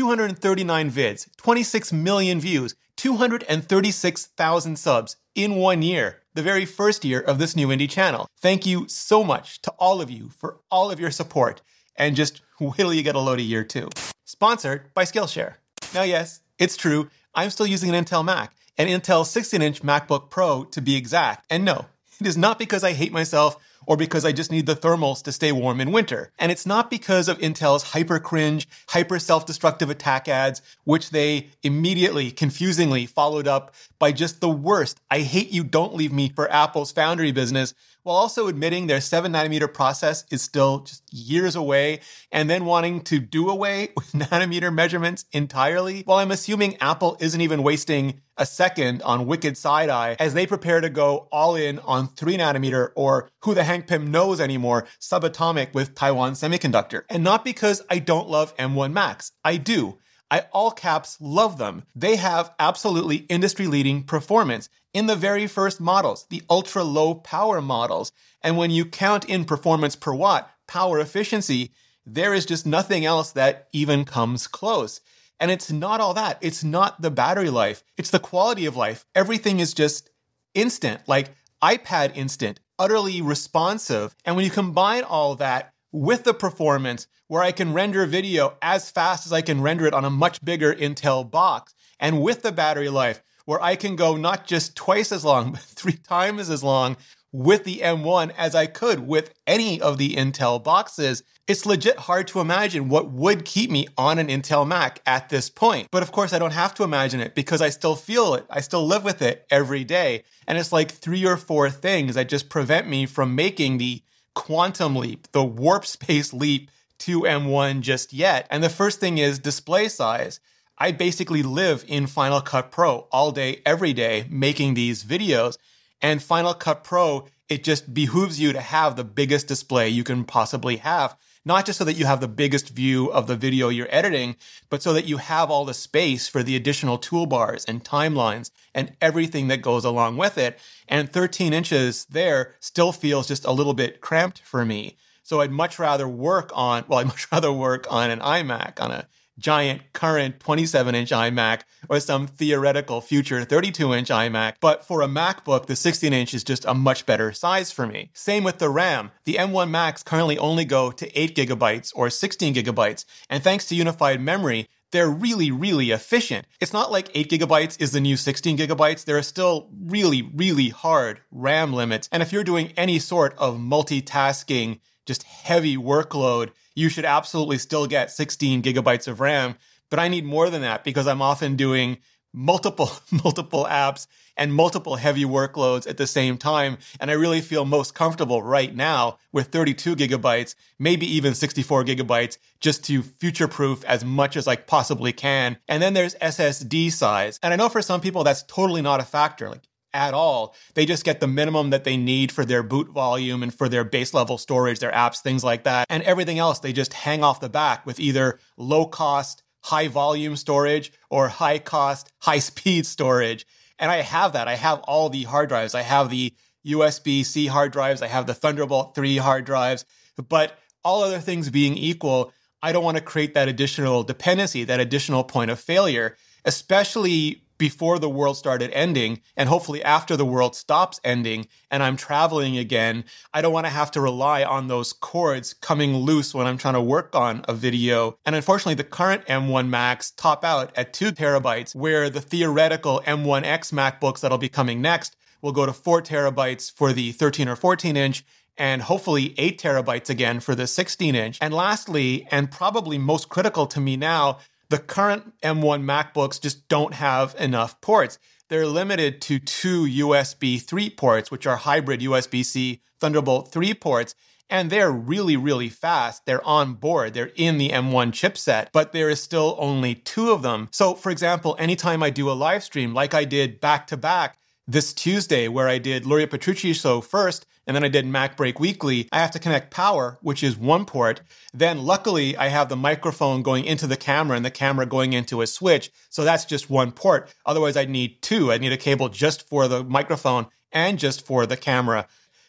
239 0.00 0.90
vids, 0.90 1.28
26 1.36 1.92
million 1.92 2.40
views, 2.40 2.74
236,000 2.96 4.78
subs 4.78 5.16
in 5.34 5.56
one 5.56 5.82
year, 5.82 6.22
the 6.32 6.42
very 6.42 6.64
first 6.64 7.04
year 7.04 7.20
of 7.20 7.38
this 7.38 7.54
new 7.54 7.68
indie 7.68 7.88
channel. 7.88 8.26
Thank 8.38 8.64
you 8.64 8.88
so 8.88 9.22
much 9.22 9.60
to 9.60 9.70
all 9.72 10.00
of 10.00 10.10
you 10.10 10.30
for 10.30 10.60
all 10.70 10.90
of 10.90 10.98
your 10.98 11.10
support, 11.10 11.60
and 11.96 12.16
just 12.16 12.40
wait 12.58 12.76
till 12.76 12.94
you 12.94 13.02
get 13.02 13.14
a 13.14 13.18
load 13.18 13.40
of 13.40 13.44
year 13.44 13.62
two. 13.62 13.90
Sponsored 14.24 14.94
by 14.94 15.04
Skillshare. 15.04 15.56
Now, 15.92 16.04
yes, 16.04 16.40
it's 16.58 16.78
true, 16.78 17.10
I'm 17.34 17.50
still 17.50 17.66
using 17.66 17.94
an 17.94 18.02
Intel 18.02 18.24
Mac, 18.24 18.54
an 18.78 18.88
Intel 18.88 19.26
16 19.26 19.60
inch 19.60 19.82
MacBook 19.82 20.30
Pro 20.30 20.64
to 20.64 20.80
be 20.80 20.96
exact, 20.96 21.44
and 21.50 21.62
no, 21.62 21.84
it 22.18 22.26
is 22.26 22.38
not 22.38 22.58
because 22.58 22.82
I 22.82 22.94
hate 22.94 23.12
myself 23.12 23.62
or 23.90 23.96
because 23.96 24.24
I 24.24 24.30
just 24.30 24.52
need 24.52 24.66
the 24.66 24.76
thermals 24.76 25.20
to 25.24 25.32
stay 25.32 25.50
warm 25.50 25.80
in 25.80 25.90
winter. 25.90 26.30
And 26.38 26.52
it's 26.52 26.64
not 26.64 26.90
because 26.90 27.26
of 27.26 27.40
Intel's 27.40 27.82
hyper 27.82 28.20
cringe, 28.20 28.68
hyper 28.90 29.18
self 29.18 29.46
destructive 29.46 29.90
attack 29.90 30.28
ads, 30.28 30.62
which 30.84 31.10
they 31.10 31.48
immediately, 31.64 32.30
confusingly 32.30 33.04
followed 33.04 33.48
up 33.48 33.74
by 33.98 34.12
just 34.12 34.40
the 34.40 34.48
worst 34.48 35.00
I 35.10 35.22
hate 35.22 35.50
you, 35.50 35.64
don't 35.64 35.96
leave 35.96 36.12
me 36.12 36.28
for 36.28 36.48
Apple's 36.52 36.92
foundry 36.92 37.32
business, 37.32 37.74
while 38.02 38.16
also 38.16 38.48
admitting 38.48 38.86
their 38.86 39.00
7 39.00 39.32
nanometer 39.32 39.72
process 39.72 40.24
is 40.30 40.42
still 40.42 40.80
just 40.80 41.02
years 41.12 41.56
away 41.56 42.00
and 42.32 42.48
then 42.48 42.64
wanting 42.64 43.02
to 43.02 43.18
do 43.18 43.48
away 43.48 43.90
with 43.96 44.12
nanometer 44.12 44.72
measurements 44.72 45.24
entirely, 45.32 46.02
while 46.02 46.18
I'm 46.18 46.30
assuming 46.30 46.76
Apple 46.80 47.16
isn't 47.20 47.40
even 47.40 47.62
wasting 47.62 48.20
a 48.36 48.46
second 48.46 49.02
on 49.02 49.26
wicked 49.26 49.56
side 49.56 49.90
eye 49.90 50.16
as 50.18 50.32
they 50.34 50.46
prepare 50.46 50.80
to 50.80 50.88
go 50.88 51.28
all 51.30 51.56
in 51.56 51.78
on 51.80 52.08
3 52.08 52.36
nanometer 52.38 52.90
or 52.94 53.28
who 53.42 53.54
the 53.54 53.64
Hank 53.64 53.86
Pym 53.86 54.10
knows 54.10 54.40
anymore, 54.40 54.86
subatomic 55.00 55.74
with 55.74 55.94
Taiwan 55.94 56.32
Semiconductor. 56.32 57.02
And 57.08 57.22
not 57.22 57.44
because 57.44 57.82
I 57.90 57.98
don't 57.98 58.28
love 58.28 58.56
M1 58.56 58.92
Max, 58.92 59.32
I 59.44 59.56
do. 59.56 59.98
I 60.30 60.46
all 60.52 60.70
caps 60.70 61.16
love 61.20 61.58
them. 61.58 61.84
They 61.94 62.16
have 62.16 62.54
absolutely 62.58 63.16
industry 63.28 63.66
leading 63.66 64.04
performance 64.04 64.68
in 64.94 65.06
the 65.06 65.16
very 65.16 65.46
first 65.46 65.80
models, 65.80 66.26
the 66.30 66.42
ultra 66.48 66.84
low 66.84 67.14
power 67.14 67.60
models. 67.60 68.12
And 68.42 68.56
when 68.56 68.70
you 68.70 68.84
count 68.84 69.24
in 69.24 69.44
performance 69.44 69.96
per 69.96 70.14
watt, 70.14 70.50
power 70.66 71.00
efficiency, 71.00 71.72
there 72.06 72.32
is 72.32 72.46
just 72.46 72.66
nothing 72.66 73.04
else 73.04 73.32
that 73.32 73.68
even 73.72 74.04
comes 74.04 74.46
close. 74.46 75.00
And 75.38 75.50
it's 75.50 75.72
not 75.72 76.00
all 76.00 76.14
that. 76.14 76.38
It's 76.40 76.62
not 76.62 77.00
the 77.00 77.10
battery 77.10 77.50
life. 77.50 77.82
It's 77.96 78.10
the 78.10 78.18
quality 78.18 78.66
of 78.66 78.76
life. 78.76 79.06
Everything 79.14 79.58
is 79.58 79.74
just 79.74 80.10
instant, 80.54 81.00
like 81.06 81.30
iPad 81.62 82.16
instant, 82.16 82.60
utterly 82.78 83.22
responsive. 83.22 84.14
And 84.24 84.36
when 84.36 84.44
you 84.44 84.50
combine 84.50 85.02
all 85.02 85.34
that 85.36 85.72
with 85.92 86.24
the 86.24 86.34
performance 86.34 87.06
where 87.26 87.42
I 87.42 87.52
can 87.52 87.72
render 87.72 88.06
video 88.06 88.56
as 88.60 88.90
fast 88.90 89.26
as 89.26 89.32
I 89.32 89.40
can 89.42 89.60
render 89.60 89.86
it 89.86 89.94
on 89.94 90.04
a 90.04 90.10
much 90.10 90.44
bigger 90.44 90.74
Intel 90.74 91.28
box, 91.28 91.74
and 91.98 92.22
with 92.22 92.42
the 92.42 92.52
battery 92.52 92.88
life 92.88 93.22
where 93.44 93.62
I 93.62 93.76
can 93.76 93.96
go 93.96 94.16
not 94.16 94.46
just 94.46 94.76
twice 94.76 95.12
as 95.12 95.24
long, 95.24 95.52
but 95.52 95.60
three 95.60 95.92
times 95.94 96.50
as 96.50 96.62
long 96.62 96.96
with 97.32 97.64
the 97.64 97.78
M1 97.78 98.32
as 98.36 98.54
I 98.54 98.66
could 98.66 99.06
with 99.06 99.32
any 99.46 99.80
of 99.80 99.98
the 99.98 100.16
Intel 100.16 100.62
boxes. 100.62 101.22
It's 101.46 101.66
legit 101.66 101.96
hard 101.96 102.28
to 102.28 102.40
imagine 102.40 102.88
what 102.88 103.10
would 103.10 103.44
keep 103.44 103.70
me 103.70 103.88
on 103.96 104.18
an 104.18 104.28
Intel 104.28 104.66
Mac 104.66 105.00
at 105.06 105.28
this 105.28 105.50
point. 105.50 105.88
But 105.90 106.02
of 106.02 106.12
course, 106.12 106.32
I 106.32 106.38
don't 106.38 106.52
have 106.52 106.74
to 106.74 106.84
imagine 106.84 107.20
it 107.20 107.34
because 107.34 107.60
I 107.60 107.70
still 107.70 107.96
feel 107.96 108.34
it. 108.34 108.46
I 108.50 108.60
still 108.60 108.86
live 108.86 109.04
with 109.04 109.22
it 109.22 109.46
every 109.50 109.84
day. 109.84 110.24
And 110.46 110.58
it's 110.58 110.72
like 110.72 110.90
three 110.90 111.24
or 111.26 111.36
four 111.36 111.70
things 111.70 112.14
that 112.14 112.28
just 112.28 112.48
prevent 112.48 112.88
me 112.88 113.06
from 113.06 113.34
making 113.34 113.78
the 113.78 114.02
quantum 114.34 114.96
leap, 114.96 115.30
the 115.32 115.44
warp 115.44 115.86
space 115.86 116.32
leap 116.32 116.70
to 117.00 117.22
M1 117.22 117.80
just 117.80 118.12
yet. 118.12 118.46
And 118.50 118.62
the 118.62 118.68
first 118.68 119.00
thing 119.00 119.18
is 119.18 119.38
display 119.38 119.88
size. 119.88 120.40
I 120.78 120.92
basically 120.92 121.42
live 121.42 121.84
in 121.88 122.06
Final 122.06 122.40
Cut 122.40 122.70
Pro 122.70 123.08
all 123.12 123.32
day, 123.32 123.60
every 123.66 123.92
day, 123.92 124.26
making 124.30 124.74
these 124.74 125.04
videos. 125.04 125.58
And 126.00 126.22
Final 126.22 126.54
Cut 126.54 126.84
Pro, 126.84 127.26
it 127.48 127.64
just 127.64 127.92
behooves 127.92 128.40
you 128.40 128.52
to 128.52 128.60
have 128.60 128.96
the 128.96 129.04
biggest 129.04 129.46
display 129.46 129.88
you 129.88 130.04
can 130.04 130.24
possibly 130.24 130.76
have. 130.76 131.16
Not 131.50 131.66
just 131.66 131.78
so 131.78 131.84
that 131.84 131.96
you 131.96 132.06
have 132.06 132.20
the 132.20 132.28
biggest 132.28 132.68
view 132.68 133.10
of 133.10 133.26
the 133.26 133.34
video 133.34 133.70
you're 133.70 133.88
editing, 133.90 134.36
but 134.68 134.84
so 134.84 134.92
that 134.92 135.06
you 135.06 135.16
have 135.16 135.50
all 135.50 135.64
the 135.64 135.74
space 135.74 136.28
for 136.28 136.44
the 136.44 136.54
additional 136.54 136.96
toolbars 136.96 137.64
and 137.66 137.82
timelines 137.82 138.52
and 138.72 138.92
everything 139.00 139.48
that 139.48 139.60
goes 139.60 139.84
along 139.84 140.16
with 140.16 140.38
it. 140.38 140.60
And 140.86 141.12
13 141.12 141.52
inches 141.52 142.04
there 142.04 142.54
still 142.60 142.92
feels 142.92 143.26
just 143.26 143.44
a 143.44 143.50
little 143.50 143.74
bit 143.74 144.00
cramped 144.00 144.38
for 144.42 144.64
me. 144.64 144.96
So 145.24 145.40
I'd 145.40 145.50
much 145.50 145.80
rather 145.80 146.06
work 146.06 146.52
on, 146.54 146.84
well, 146.86 146.98
I'd 147.00 147.08
much 147.08 147.26
rather 147.32 147.50
work 147.50 147.84
on 147.90 148.12
an 148.12 148.20
iMac, 148.20 148.80
on 148.80 148.92
a 148.92 149.08
giant 149.40 149.92
current 149.92 150.38
27 150.38 150.94
inch 150.94 151.10
iMac 151.10 151.62
or 151.88 151.98
some 151.98 152.26
theoretical 152.26 153.00
future 153.00 153.44
32 153.44 153.94
inch 153.94 154.08
iMac. 154.08 154.54
But 154.60 154.84
for 154.84 155.02
a 155.02 155.08
MacBook, 155.08 155.66
the 155.66 155.74
16 155.74 156.12
inch 156.12 156.34
is 156.34 156.44
just 156.44 156.64
a 156.66 156.74
much 156.74 157.06
better 157.06 157.32
size 157.32 157.72
for 157.72 157.86
me. 157.86 158.10
Same 158.14 158.44
with 158.44 158.58
the 158.58 158.68
RAM. 158.68 159.10
The 159.24 159.34
M1 159.34 159.70
Macs 159.70 160.02
currently 160.02 160.38
only 160.38 160.64
go 160.64 160.92
to 160.92 161.20
8 161.20 161.34
gigabytes 161.34 161.92
or 161.94 162.10
16 162.10 162.54
gigabytes. 162.54 163.04
And 163.28 163.42
thanks 163.42 163.66
to 163.66 163.74
unified 163.74 164.20
memory, 164.20 164.68
they're 164.92 165.10
really, 165.10 165.50
really 165.50 165.90
efficient. 165.90 166.46
It's 166.60 166.72
not 166.72 166.90
like 166.90 167.10
8 167.14 167.30
gigabytes 167.30 167.80
is 167.80 167.92
the 167.92 168.00
new 168.00 168.16
16 168.16 168.58
gigabytes. 168.58 169.04
There 169.04 169.16
are 169.16 169.22
still 169.22 169.68
really, 169.80 170.22
really 170.34 170.68
hard 170.68 171.20
RAM 171.30 171.72
limits. 171.72 172.08
And 172.10 172.22
if 172.22 172.32
you're 172.32 172.44
doing 172.44 172.72
any 172.76 172.98
sort 172.98 173.34
of 173.38 173.56
multitasking, 173.56 174.80
just 175.10 175.24
heavy 175.24 175.76
workload, 175.76 176.52
you 176.76 176.88
should 176.88 177.04
absolutely 177.04 177.58
still 177.58 177.88
get 177.88 178.12
16 178.12 178.62
gigabytes 178.62 179.08
of 179.08 179.18
RAM. 179.18 179.56
But 179.90 179.98
I 179.98 180.06
need 180.06 180.24
more 180.24 180.48
than 180.48 180.62
that 180.62 180.84
because 180.84 181.08
I'm 181.08 181.20
often 181.20 181.56
doing 181.56 181.98
multiple, 182.32 182.92
multiple 183.24 183.66
apps 183.68 184.06
and 184.36 184.54
multiple 184.54 184.94
heavy 184.94 185.24
workloads 185.24 185.88
at 185.88 185.96
the 185.96 186.06
same 186.06 186.38
time. 186.38 186.78
And 187.00 187.10
I 187.10 187.14
really 187.14 187.40
feel 187.40 187.64
most 187.64 187.92
comfortable 187.92 188.40
right 188.40 188.72
now 188.72 189.18
with 189.32 189.48
32 189.48 189.96
gigabytes, 189.96 190.54
maybe 190.78 191.12
even 191.12 191.34
64 191.34 191.82
gigabytes, 191.86 192.38
just 192.60 192.84
to 192.84 193.02
future 193.02 193.48
proof 193.48 193.84
as 193.86 194.04
much 194.04 194.36
as 194.36 194.46
I 194.46 194.54
possibly 194.54 195.12
can. 195.12 195.56
And 195.66 195.82
then 195.82 195.92
there's 195.92 196.14
SSD 196.14 196.92
size. 196.92 197.40
And 197.42 197.52
I 197.52 197.56
know 197.56 197.68
for 197.68 197.82
some 197.82 198.00
people 198.00 198.22
that's 198.22 198.44
totally 198.44 198.80
not 198.80 199.00
a 199.00 199.04
factor. 199.04 199.48
Like 199.48 199.64
at 199.92 200.14
all. 200.14 200.54
They 200.74 200.86
just 200.86 201.04
get 201.04 201.20
the 201.20 201.26
minimum 201.26 201.70
that 201.70 201.84
they 201.84 201.96
need 201.96 202.32
for 202.32 202.44
their 202.44 202.62
boot 202.62 202.88
volume 202.88 203.42
and 203.42 203.52
for 203.52 203.68
their 203.68 203.84
base 203.84 204.14
level 204.14 204.38
storage, 204.38 204.78
their 204.78 204.92
apps, 204.92 205.20
things 205.20 205.44
like 205.44 205.64
that. 205.64 205.86
And 205.88 206.02
everything 206.04 206.38
else 206.38 206.58
they 206.58 206.72
just 206.72 206.92
hang 206.92 207.24
off 207.24 207.40
the 207.40 207.48
back 207.48 207.86
with 207.86 208.00
either 208.00 208.38
low 208.56 208.86
cost, 208.86 209.42
high 209.62 209.88
volume 209.88 210.36
storage 210.36 210.92
or 211.10 211.28
high 211.28 211.58
cost, 211.58 212.12
high 212.20 212.38
speed 212.38 212.86
storage. 212.86 213.46
And 213.78 213.90
I 213.90 214.02
have 214.02 214.34
that. 214.34 214.48
I 214.48 214.56
have 214.56 214.80
all 214.80 215.08
the 215.08 215.24
hard 215.24 215.48
drives. 215.48 215.74
I 215.74 215.82
have 215.82 216.10
the 216.10 216.34
USB 216.66 217.24
C 217.24 217.46
hard 217.46 217.72
drives. 217.72 218.02
I 218.02 218.08
have 218.08 218.26
the 218.26 218.34
Thunderbolt 218.34 218.94
3 218.94 219.16
hard 219.16 219.44
drives. 219.44 219.84
But 220.28 220.58
all 220.84 221.02
other 221.02 221.18
things 221.18 221.50
being 221.50 221.76
equal, 221.76 222.32
I 222.62 222.72
don't 222.72 222.84
want 222.84 222.98
to 222.98 223.02
create 223.02 223.34
that 223.34 223.48
additional 223.48 224.02
dependency, 224.02 224.64
that 224.64 224.80
additional 224.80 225.24
point 225.24 225.50
of 225.50 225.58
failure, 225.58 226.16
especially 226.44 227.42
before 227.60 227.98
the 227.98 228.08
world 228.08 228.38
started 228.38 228.70
ending 228.72 229.20
and 229.36 229.46
hopefully 229.46 229.84
after 229.84 230.16
the 230.16 230.24
world 230.24 230.56
stops 230.56 230.98
ending 231.04 231.46
and 231.70 231.82
I'm 231.82 231.96
traveling 231.96 232.56
again, 232.56 233.04
I 233.34 233.42
don't 233.42 233.52
want 233.52 233.66
to 233.66 233.70
have 233.70 233.90
to 233.92 234.00
rely 234.00 234.42
on 234.42 234.66
those 234.66 234.94
cords 234.94 235.52
coming 235.52 235.94
loose 235.94 236.34
when 236.34 236.46
I'm 236.46 236.56
trying 236.56 236.74
to 236.74 236.80
work 236.80 237.14
on 237.14 237.44
a 237.46 237.52
video. 237.52 238.18
And 238.24 238.34
unfortunately, 238.34 238.74
the 238.74 238.84
current 238.84 239.26
M1 239.26 239.68
Macs 239.68 240.10
top 240.10 240.42
out 240.42 240.72
at 240.74 240.94
two 240.94 241.12
terabytes, 241.12 241.74
where 241.74 242.08
the 242.08 242.22
theoretical 242.22 243.02
M1X 243.06 243.72
MacBooks 243.72 244.20
that'll 244.20 244.38
be 244.38 244.48
coming 244.48 244.80
next 244.80 245.14
will 245.42 245.52
go 245.52 245.66
to 245.66 245.72
four 245.74 246.00
terabytes 246.00 246.72
for 246.72 246.94
the 246.94 247.12
13 247.12 247.46
or 247.46 247.56
14 247.56 247.94
inch 247.94 248.24
and 248.56 248.82
hopefully 248.82 249.34
8 249.36 249.60
terabytes 249.60 250.08
again 250.08 250.40
for 250.40 250.54
the 250.54 250.66
16 250.66 251.14
inch. 251.14 251.38
And 251.42 251.52
lastly, 251.52 252.26
and 252.30 252.50
probably 252.50 252.96
most 252.96 253.28
critical 253.28 253.66
to 253.66 253.80
me 253.80 253.98
now, 253.98 254.38
the 254.70 254.78
current 254.78 255.38
M1 255.42 255.82
MacBooks 255.84 256.40
just 256.40 256.68
don't 256.68 256.94
have 256.94 257.34
enough 257.38 257.80
ports. 257.80 258.18
They're 258.48 258.66
limited 258.66 259.20
to 259.22 259.38
two 259.38 259.84
USB 259.84 260.62
3 260.62 260.90
ports, 260.90 261.30
which 261.30 261.46
are 261.46 261.56
hybrid 261.56 262.00
USB 262.00 262.44
C 262.44 262.80
Thunderbolt 263.00 263.52
3 263.52 263.74
ports. 263.74 264.14
And 264.48 264.70
they're 264.70 264.90
really, 264.90 265.36
really 265.36 265.68
fast. 265.68 266.26
They're 266.26 266.44
on 266.44 266.74
board. 266.74 267.14
They're 267.14 267.30
in 267.36 267.58
the 267.58 267.68
M1 267.68 268.10
chipset, 268.10 268.68
but 268.72 268.92
there 268.92 269.08
is 269.08 269.22
still 269.22 269.56
only 269.60 269.94
two 269.94 270.32
of 270.32 270.42
them. 270.42 270.68
So, 270.72 270.94
for 270.94 271.10
example, 271.10 271.54
anytime 271.58 272.02
I 272.02 272.10
do 272.10 272.28
a 272.28 272.32
live 272.32 272.64
stream, 272.64 272.92
like 272.92 273.14
I 273.14 273.24
did 273.24 273.60
back 273.60 273.86
to 273.88 273.96
back 273.96 274.38
this 274.66 274.92
Tuesday, 274.92 275.46
where 275.46 275.68
I 275.68 275.78
did 275.78 276.04
Luria 276.04 276.26
Petrucci 276.26 276.72
show 276.72 277.00
first, 277.00 277.46
and 277.70 277.76
then 277.76 277.84
I 277.84 277.88
did 277.88 278.04
Mac 278.04 278.36
Break 278.36 278.58
Weekly, 278.58 279.08
I 279.12 279.20
have 279.20 279.30
to 279.30 279.38
connect 279.38 279.70
power, 279.70 280.18
which 280.22 280.42
is 280.42 280.56
one 280.56 280.84
port. 280.84 281.20
Then 281.54 281.84
luckily 281.84 282.36
I 282.36 282.48
have 282.48 282.68
the 282.68 282.74
microphone 282.74 283.44
going 283.44 283.64
into 283.64 283.86
the 283.86 283.96
camera 283.96 284.36
and 284.36 284.44
the 284.44 284.50
camera 284.50 284.86
going 284.86 285.12
into 285.12 285.40
a 285.40 285.46
switch. 285.46 285.92
So 286.08 286.24
that's 286.24 286.44
just 286.44 286.68
one 286.68 286.90
port. 286.90 287.32
Otherwise 287.46 287.76
I'd 287.76 287.88
need 287.88 288.22
two. 288.22 288.50
I'd 288.50 288.60
need 288.60 288.72
a 288.72 288.76
cable 288.76 289.08
just 289.08 289.48
for 289.48 289.68
the 289.68 289.84
microphone 289.84 290.48
and 290.72 290.98
just 290.98 291.24
for 291.24 291.46
the 291.46 291.56
camera. 291.56 292.08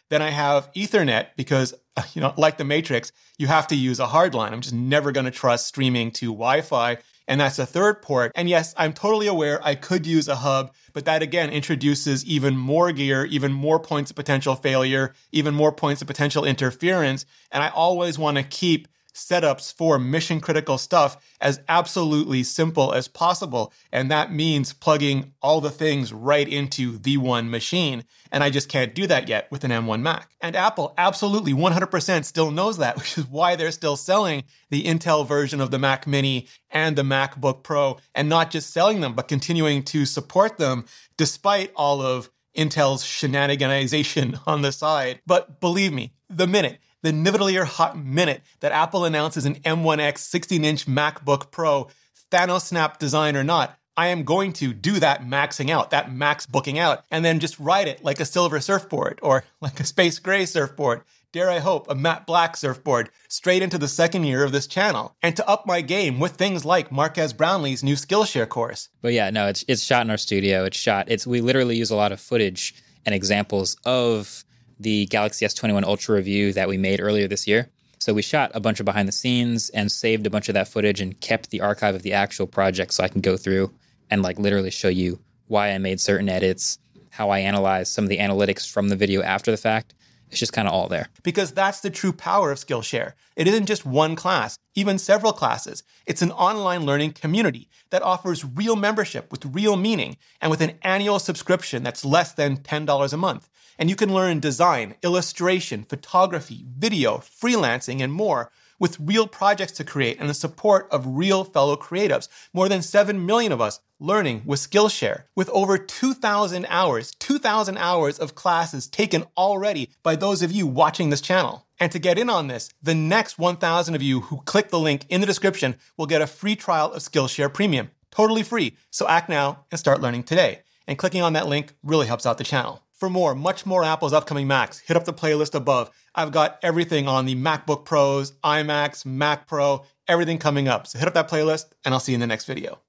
Then 0.10 0.24
I 0.24 0.32
have 0.32 0.74
Ethernet 0.74 1.28
because, 1.38 1.76
you 2.16 2.22
know, 2.22 2.34
like 2.36 2.58
the 2.58 2.64
Matrix, 2.64 3.12
you 3.38 3.46
have 3.46 3.68
to 3.68 3.76
use 3.76 4.00
a 4.00 4.08
hard 4.08 4.34
line. 4.34 4.54
I'm 4.54 4.62
just 4.62 4.74
never 4.74 5.12
going 5.12 5.26
to 5.26 5.32
trust 5.32 5.68
streaming 5.68 6.10
to 6.14 6.32
Wi 6.32 6.62
Fi. 6.62 6.98
And 7.28 7.42
that's 7.42 7.60
a 7.60 7.66
third 7.66 8.02
port. 8.02 8.32
And 8.36 8.50
yes, 8.50 8.74
I'm 8.78 8.94
totally 8.94 9.28
aware 9.28 9.60
I 9.64 9.76
could 9.76 10.06
use 10.06 10.28
a 10.28 10.36
hub, 10.36 10.74
but 10.94 11.06
that 11.06 11.22
again 11.22 11.50
introduces 11.50 12.26
even 12.26 12.58
more 12.58 12.92
gear, 12.92 13.26
even 13.26 13.52
more 13.52 13.80
points 13.80 14.12
of 14.12 14.16
potential 14.16 14.56
failure, 14.56 15.14
even 15.32 15.54
more 15.54 15.72
points 15.72 16.02
of 16.02 16.08
potential 16.08 16.46
interference. 16.46 17.26
And 17.52 17.64
I 17.64 17.70
always 17.70 18.18
want 18.18 18.38
to 18.38 18.44
keep 18.44 18.88
setups 19.14 19.74
for 19.74 20.00
mission 20.00 20.40
critical 20.40 20.78
stuff 20.78 21.18
as 21.40 21.62
absolutely 21.68 22.44
simple 22.44 22.94
as 22.94 23.08
possible. 23.08 23.74
And 23.92 24.10
that 24.10 24.32
means 24.32 24.74
plugging 24.74 25.34
all 25.42 25.62
the 25.62 25.70
things 25.70 26.14
right 26.14 26.48
into 26.48 26.98
the 26.98 27.18
one 27.18 27.50
machine. 27.50 28.04
And 28.32 28.44
I 28.44 28.50
just 28.50 28.70
can't 28.70 28.96
do 28.96 29.08
that 29.08 29.28
yet 29.28 29.50
with 29.52 29.64
an 29.64 29.72
M1 29.72 30.02
Mac. 30.02 30.32
And 30.40 30.56
Apple 30.56 30.94
absolutely 30.98 31.54
100% 31.54 32.26
still 32.26 32.52
knows 32.52 32.78
that, 32.78 32.98
which 32.98 33.18
is 33.18 33.28
why 33.28 33.56
they're 33.56 33.72
still 33.72 33.98
selling 33.98 34.44
the 34.70 34.84
Intel 34.84 35.28
version 35.28 35.62
of 35.62 35.72
the 35.72 35.80
Mac 35.80 36.08
Mini 36.08 36.48
and 36.70 36.96
the 36.96 37.04
MacBook 37.04 37.64
Pro 37.64 37.98
and 38.16 38.30
not 38.30 38.52
just 38.52 38.72
selling 38.72 39.02
them, 39.02 39.14
but 39.14 39.28
continuing 39.28 39.84
to 39.84 40.06
support 40.06 40.58
them 40.58 40.86
despite 41.18 41.72
all 41.76 42.02
of 42.02 42.30
Intel's 42.56 43.04
shenaniganization 43.04 44.40
on 44.48 44.62
the 44.62 44.72
side. 44.72 45.22
But 45.26 45.60
believe 45.60 45.94
me, 45.94 46.14
the 46.30 46.48
minute 46.48 46.80
the 47.02 47.12
Nivetalier 47.12 47.66
hot 47.66 47.98
minute 47.98 48.42
that 48.60 48.72
Apple 48.72 49.06
announces 49.06 49.46
an 49.46 49.56
M1X 49.56 50.20
16 50.20 50.64
inch 50.64 50.86
MacBook 50.86 51.52
Pro, 51.52 51.88
Thanos 52.32 52.66
Snap 52.66 53.00
design 53.00 53.36
or 53.36 53.44
not, 53.44 53.78
I 53.98 54.08
am 54.08 54.24
going 54.24 54.54
to 54.54 54.74
do 54.74 55.00
that 55.00 55.24
maxing 55.24 55.70
out, 55.70 55.92
that 55.92 56.12
max 56.12 56.46
booking 56.46 56.80
out, 56.80 57.04
and 57.12 57.26
then 57.26 57.40
just 57.40 57.60
ride 57.60 57.88
it 57.88 58.04
like 58.04 58.20
a 58.20 58.26
silver 58.26 58.60
surfboard 58.60 59.20
or 59.22 59.44
like 59.60 59.80
a 59.80 59.86
space 59.86 60.18
gray 60.18 60.46
surfboard. 60.46 61.02
Dare 61.34 61.50
I 61.50 61.60
hope, 61.60 61.90
a 61.90 61.96
matte 61.96 62.26
black 62.26 62.58
surfboard 62.58 63.10
straight 63.30 63.62
into 63.62 63.78
the 63.78 63.88
second 63.88 64.26
year 64.26 64.44
of 64.44 64.52
this 64.52 64.68
channel, 64.68 65.16
and 65.22 65.36
to 65.38 65.48
up 65.48 65.66
my 65.66 65.82
game 65.82 66.20
with 66.20 66.34
things 66.34 66.66
like 66.66 66.92
Marques 66.92 67.32
Brownlee's 67.34 67.84
new 67.84 67.96
Skillshare 67.96 68.50
course. 68.50 68.90
But 69.02 69.14
yeah, 69.14 69.30
no, 69.30 69.48
it's 69.48 69.64
it's 69.68 69.84
shot 69.84 70.06
in 70.06 70.10
our 70.10 70.18
studio. 70.18 70.66
It's 70.66 70.78
shot. 70.78 71.10
It's 71.10 71.26
we 71.26 71.40
literally 71.40 71.78
use 71.78 71.90
a 71.90 71.96
lot 71.96 72.12
of 72.12 72.20
footage 72.20 72.76
and 73.06 73.16
examples 73.16 73.78
of 73.86 74.44
the 74.82 75.06
Galaxy 75.08 75.46
S21 75.46 75.84
Ultra 75.84 76.16
review 76.16 76.54
that 76.54 76.68
we 76.68 76.78
made 76.78 77.00
earlier 77.00 77.28
this 77.28 77.48
year. 77.48 77.70
So 78.00 78.14
we 78.14 78.24
shot 78.24 78.52
a 78.56 78.60
bunch 78.60 78.80
of 78.80 78.86
behind 78.86 79.08
the 79.08 79.14
scenes 79.14 79.70
and 79.70 79.92
saved 79.92 80.26
a 80.26 80.30
bunch 80.30 80.50
of 80.50 80.54
that 80.56 80.68
footage 80.68 81.02
and 81.02 81.20
kept 81.22 81.52
the 81.52 81.62
archive 81.62 81.94
of 81.94 82.02
the 82.02 82.14
actual 82.14 82.48
project 82.48 82.94
so 82.94 83.04
I 83.04 83.08
can 83.08 83.22
go 83.22 83.38
through 83.38 83.72
and 84.10 84.24
like 84.24 84.40
literally 84.40 84.72
show 84.72 84.88
you 84.88 85.20
why 85.48 85.72
I 85.72 85.78
made 85.78 86.00
certain 86.00 86.28
edits, 86.28 86.80
how 87.12 87.30
I 87.30 87.40
analyzed 87.40 87.94
some 87.94 88.06
of 88.06 88.10
the 88.10 88.18
analytics 88.18 88.70
from 88.70 88.90
the 88.90 88.96
video 88.96 89.22
after 89.22 89.52
the 89.52 89.58
fact. 89.58 89.94
It's 90.32 90.40
just 90.40 90.54
kind 90.54 90.68
of 90.68 90.74
all 90.74 90.88
there. 90.88 91.10
Because 91.24 91.52
that's 91.52 91.82
the 91.82 91.90
true 91.90 92.14
power 92.14 92.52
of 92.52 92.58
Skillshare. 92.58 93.14
It 93.36 93.48
isn't 93.48 93.66
just 93.66 93.86
one 93.86 94.16
class, 94.16 94.58
even 94.76 94.98
several 94.98 95.34
classes. 95.34 95.84
It's 96.06 96.22
an 96.22 96.32
online 96.32 96.86
learning 96.86 97.14
community 97.14 97.70
that 97.90 98.02
offers 98.02 98.46
real 98.46 98.78
membership 98.78 99.30
with 99.30 99.46
real 99.46 99.76
meaning 99.76 100.16
and 100.40 100.50
with 100.50 100.62
an 100.62 100.78
annual 100.84 101.20
subscription 101.20 101.84
that's 101.84 102.06
less 102.06 102.32
than 102.32 102.58
$10 102.58 103.14
a 103.14 103.18
month. 103.18 103.50
And 103.78 103.90
you 103.90 103.98
can 103.98 104.14
learn 104.14 104.40
design, 104.40 104.96
illustration, 105.04 105.84
photography, 105.84 106.66
video, 106.78 107.18
freelancing, 107.18 108.02
and 108.02 108.14
more 108.14 108.52
with 108.82 109.00
real 109.00 109.28
projects 109.28 109.74
to 109.74 109.84
create 109.84 110.20
and 110.20 110.28
the 110.28 110.34
support 110.34 110.90
of 110.92 111.16
real 111.16 111.44
fellow 111.44 111.78
creatives. 111.78 112.28
More 112.52 112.68
than 112.68 112.82
7 112.82 113.24
million 113.24 113.52
of 113.52 113.62
us 113.62 113.80
learning 114.00 114.42
with 114.44 114.60
Skillshare 114.60 115.26
with 115.36 115.48
over 115.50 115.78
2,000 115.78 116.66
hours, 116.68 117.14
2,000 117.20 117.78
hours 117.78 118.18
of 118.18 118.34
classes 118.34 118.88
taken 118.88 119.24
already 119.38 119.92
by 120.02 120.16
those 120.16 120.42
of 120.42 120.52
you 120.52 120.66
watching 120.66 121.12
this 121.12 121.22
channel. 121.22 121.68
And 121.80 121.92
to 121.92 122.00
get 122.00 122.18
in 122.18 122.28
on 122.28 122.48
this, 122.48 122.72
the 122.82 122.96
next 122.96 123.38
1,000 123.38 123.94
of 123.94 124.02
you 124.02 124.22
who 124.22 124.42
click 124.46 124.70
the 124.70 124.80
link 124.80 125.06
in 125.10 125.22
the 125.22 125.28
description 125.28 125.76
will 125.96 126.08
get 126.08 126.24
a 126.24 126.28
free 126.28 126.56
trial 126.56 126.92
of 126.92 127.04
Skillshare 127.04 127.54
Premium. 127.54 127.92
Totally 128.10 128.42
free. 128.42 128.76
So 128.90 129.08
act 129.08 129.30
now 129.30 129.66
and 129.70 129.80
start 129.80 130.02
learning 130.02 130.24
today. 130.24 130.64
And 130.88 130.98
clicking 130.98 131.22
on 131.22 131.34
that 131.34 131.48
link 131.48 131.74
really 131.84 132.08
helps 132.08 132.26
out 132.26 132.40
the 132.40 132.44
channel. 132.44 132.82
For 133.02 133.10
more, 133.10 133.34
much 133.34 133.66
more 133.66 133.84
Apple's 133.84 134.14
upcoming 134.14 134.46
Macs, 134.46 134.78
hit 134.78 134.96
up 134.96 135.06
the 135.06 135.12
playlist 135.12 135.56
above. 135.56 135.90
I've 136.14 136.32
got 136.32 136.60
everything 136.62 137.08
on 137.08 137.26
the 137.26 137.34
MacBook 137.34 137.84
Pros, 137.84 138.34
iMacs, 138.44 139.08
Mac 139.08 139.48
Pro, 139.48 139.86
everything 140.08 140.38
coming 140.38 140.68
up. 140.68 140.86
So 140.86 141.00
hit 141.00 141.08
up 141.08 141.16
that 141.16 141.28
playlist, 141.28 141.72
and 141.84 141.96
I'll 141.96 142.00
see 142.00 142.12
you 142.12 142.18
in 142.18 142.20
the 142.20 142.28
next 142.28 142.46
video. 142.46 142.80